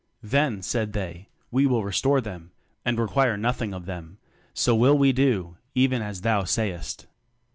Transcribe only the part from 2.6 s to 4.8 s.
and require nothing of them; so